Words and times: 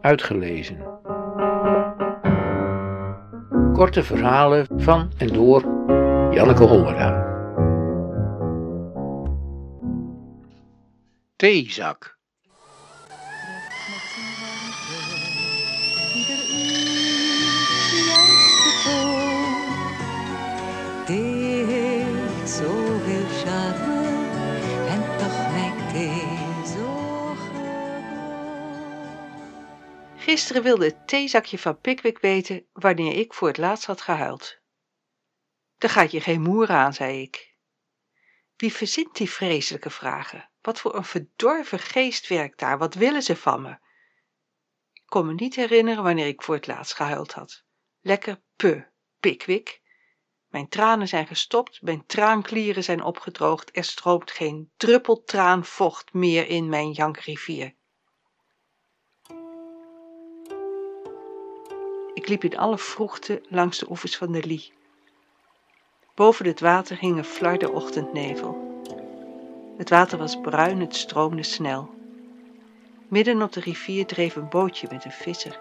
uitgelezen. 0.00 0.78
Korte 3.72 4.02
verhalen 4.02 4.66
van 4.76 5.10
en 5.18 5.28
door 5.28 5.62
Janneke 6.30 6.64
Hollera. 6.64 7.28
Theezak. 11.36 12.19
Gisteren 30.30 30.62
wilde 30.62 30.84
het 30.84 31.08
theezakje 31.08 31.58
van 31.58 31.80
Pickwick 31.80 32.18
weten 32.18 32.66
wanneer 32.72 33.16
ik 33.16 33.34
voor 33.34 33.48
het 33.48 33.56
laatst 33.56 33.84
had 33.84 34.00
gehuild. 34.00 34.58
Daar 35.78 35.90
gaat 35.90 36.10
je 36.10 36.20
geen 36.20 36.40
moer 36.40 36.68
aan, 36.68 36.92
zei 36.92 37.22
ik. 37.22 37.56
Wie 38.56 38.72
verzint 38.72 39.16
die 39.16 39.30
vreselijke 39.30 39.90
vragen? 39.90 40.50
Wat 40.60 40.80
voor 40.80 40.94
een 40.94 41.04
verdorven 41.04 41.78
geest 41.78 42.28
werkt 42.28 42.58
daar? 42.58 42.78
Wat 42.78 42.94
willen 42.94 43.22
ze 43.22 43.36
van 43.36 43.62
me? 43.62 43.70
Ik 44.92 45.02
kon 45.06 45.26
me 45.26 45.34
niet 45.34 45.54
herinneren 45.54 46.02
wanneer 46.02 46.26
ik 46.26 46.42
voor 46.42 46.54
het 46.54 46.66
laatst 46.66 46.94
gehuild 46.94 47.32
had. 47.32 47.64
Lekker 48.00 48.42
pu, 48.56 48.86
Pickwick. 49.20 49.82
Mijn 50.48 50.68
tranen 50.68 51.08
zijn 51.08 51.26
gestopt, 51.26 51.82
mijn 51.82 52.06
traanklieren 52.06 52.84
zijn 52.84 53.02
opgedroogd, 53.02 53.76
er 53.76 53.84
stroomt 53.84 54.30
geen 54.30 54.72
druppel 54.76 55.22
traanvocht 55.22 56.12
meer 56.12 56.46
in 56.46 56.68
mijn 56.68 56.92
Ik 62.20 62.28
liep 62.28 62.44
in 62.44 62.58
alle 62.58 62.78
vroegte 62.78 63.42
langs 63.48 63.78
de 63.78 63.86
oevers 63.90 64.16
van 64.16 64.32
de 64.32 64.46
Lie. 64.46 64.72
Boven 66.14 66.46
het 66.46 66.60
water 66.60 66.98
hing 66.98 67.16
een 67.16 67.24
flarde 67.24 67.70
ochtendnevel. 67.70 68.82
Het 69.76 69.90
water 69.90 70.18
was 70.18 70.40
bruin, 70.40 70.80
het 70.80 70.96
stroomde 70.96 71.42
snel. 71.42 71.90
Midden 73.08 73.42
op 73.42 73.52
de 73.52 73.60
rivier 73.60 74.06
dreef 74.06 74.36
een 74.36 74.48
bootje 74.48 74.88
met 74.90 75.04
een 75.04 75.12
visser. 75.12 75.60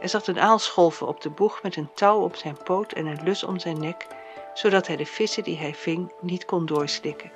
Er 0.00 0.08
zat 0.08 0.26
een 0.26 0.40
aalscholver 0.40 1.06
op 1.06 1.20
de 1.20 1.30
boeg 1.30 1.62
met 1.62 1.76
een 1.76 1.90
touw 1.94 2.20
op 2.20 2.36
zijn 2.36 2.56
poot 2.64 2.92
en 2.92 3.06
een 3.06 3.22
lus 3.24 3.44
om 3.44 3.58
zijn 3.58 3.80
nek, 3.80 4.06
zodat 4.54 4.86
hij 4.86 4.96
de 4.96 5.06
vissen 5.06 5.44
die 5.44 5.56
hij 5.56 5.74
ving 5.74 6.12
niet 6.20 6.44
kon 6.44 6.66
doorslikken. 6.66 7.30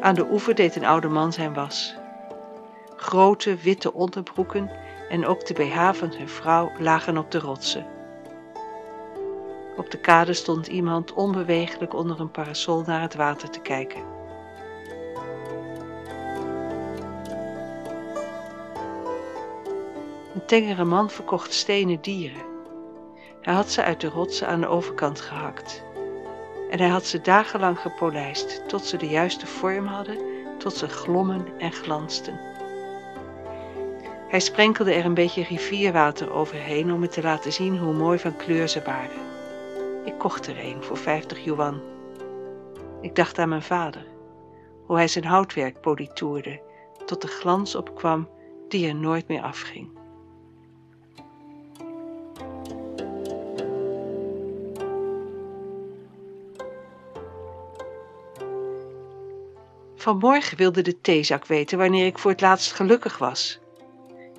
Aan 0.00 0.14
de 0.14 0.26
oever 0.30 0.54
deed 0.54 0.76
een 0.76 0.84
oude 0.84 1.08
man 1.08 1.32
zijn 1.32 1.54
was. 1.54 1.99
Grote 3.10 3.56
witte 3.56 3.92
onderbroeken 3.92 4.70
en 5.08 5.26
ook 5.26 5.46
de 5.46 5.54
BH 5.54 5.92
van 5.92 6.12
zijn 6.12 6.28
vrouw 6.28 6.72
lagen 6.78 7.18
op 7.18 7.30
de 7.30 7.38
rotsen. 7.38 7.86
Op 9.76 9.90
de 9.90 9.98
kade 9.98 10.32
stond 10.32 10.66
iemand 10.66 11.12
onbeweeglijk 11.12 11.94
onder 11.94 12.20
een 12.20 12.30
parasol 12.30 12.82
naar 12.86 13.00
het 13.00 13.14
water 13.14 13.50
te 13.50 13.60
kijken. 13.60 14.02
Een 20.34 20.46
tengere 20.46 20.84
man 20.84 21.10
verkocht 21.10 21.52
stenen 21.52 22.00
dieren. 22.00 22.44
Hij 23.40 23.54
had 23.54 23.70
ze 23.70 23.82
uit 23.82 24.00
de 24.00 24.08
rotsen 24.08 24.48
aan 24.48 24.60
de 24.60 24.68
overkant 24.68 25.20
gehakt. 25.20 25.82
En 26.70 26.78
hij 26.78 26.88
had 26.88 27.06
ze 27.06 27.20
dagenlang 27.20 27.78
gepolijst, 27.78 28.68
tot 28.68 28.84
ze 28.84 28.96
de 28.96 29.08
juiste 29.08 29.46
vorm 29.46 29.86
hadden, 29.86 30.18
tot 30.58 30.76
ze 30.76 30.88
glommen 30.88 31.46
en 31.58 31.72
glansten. 31.72 32.49
Hij 34.30 34.40
sprenkelde 34.40 34.92
er 34.92 35.04
een 35.04 35.14
beetje 35.14 35.42
rivierwater 35.42 36.32
overheen 36.32 36.92
om 36.92 37.00
me 37.00 37.08
te 37.08 37.22
laten 37.22 37.52
zien 37.52 37.78
hoe 37.78 37.92
mooi 37.92 38.18
van 38.18 38.36
kleur 38.36 38.68
ze 38.68 38.82
waren. 38.82 39.20
Ik 40.04 40.18
kocht 40.18 40.46
er 40.46 40.64
een 40.64 40.82
voor 40.82 40.96
50 40.96 41.44
yuan. 41.44 41.80
Ik 43.00 43.14
dacht 43.14 43.38
aan 43.38 43.48
mijn 43.48 43.62
vader, 43.62 44.06
hoe 44.86 44.96
hij 44.96 45.08
zijn 45.08 45.24
houtwerk 45.24 45.80
politoerde, 45.80 46.60
tot 47.06 47.22
de 47.22 47.28
glans 47.28 47.74
opkwam 47.74 48.28
die 48.68 48.88
er 48.88 48.94
nooit 48.94 49.28
meer 49.28 49.42
afging. 49.42 49.88
Vanmorgen 59.94 60.56
wilde 60.56 60.82
de 60.82 61.00
theezak 61.00 61.46
weten 61.46 61.78
wanneer 61.78 62.06
ik 62.06 62.18
voor 62.18 62.30
het 62.30 62.40
laatst 62.40 62.72
gelukkig 62.72 63.18
was. 63.18 63.60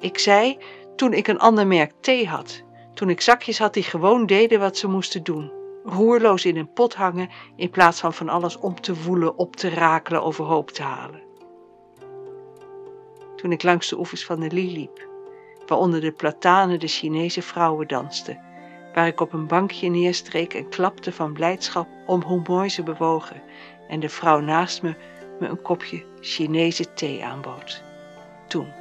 Ik 0.01 0.17
zei 0.17 0.57
toen 0.95 1.13
ik 1.13 1.27
een 1.27 1.39
ander 1.39 1.67
merk 1.67 1.91
thee 1.99 2.27
had, 2.27 2.63
toen 2.93 3.09
ik 3.09 3.21
zakjes 3.21 3.59
had 3.59 3.73
die 3.73 3.83
gewoon 3.83 4.25
deden 4.25 4.59
wat 4.59 4.77
ze 4.77 4.87
moesten 4.87 5.23
doen, 5.23 5.51
roerloos 5.83 6.45
in 6.45 6.57
een 6.57 6.73
pot 6.73 6.95
hangen 6.95 7.29
in 7.55 7.69
plaats 7.69 7.99
van 7.99 8.13
van 8.13 8.29
alles 8.29 8.57
om 8.57 8.81
te 8.81 9.03
woelen, 9.03 9.37
op 9.37 9.55
te 9.55 9.69
rakelen, 9.69 10.23
overhoop 10.23 10.71
te 10.71 10.83
halen. 10.83 11.21
Toen 13.35 13.51
ik 13.51 13.63
langs 13.63 13.89
de 13.89 13.97
oevers 13.97 14.25
van 14.25 14.39
de 14.39 14.51
Lie 14.51 14.71
liep, 14.71 15.07
waar 15.67 15.77
onder 15.77 16.01
de 16.01 16.11
platanen 16.11 16.79
de 16.79 16.87
Chinese 16.87 17.41
vrouwen 17.41 17.87
dansten, 17.87 18.39
waar 18.93 19.07
ik 19.07 19.21
op 19.21 19.33
een 19.33 19.47
bankje 19.47 19.89
neerstreek 19.89 20.53
en 20.53 20.69
klapte 20.69 21.11
van 21.11 21.33
blijdschap 21.33 21.87
om 22.05 22.21
hoe 22.21 22.41
mooi 22.47 22.69
ze 22.69 22.83
bewogen 22.83 23.41
en 23.87 23.99
de 23.99 24.09
vrouw 24.09 24.39
naast 24.39 24.81
me 24.81 24.95
me 25.39 25.47
een 25.47 25.61
kopje 25.61 26.05
Chinese 26.19 26.93
thee 26.93 27.25
aanbood. 27.25 27.83
Toen. 28.47 28.80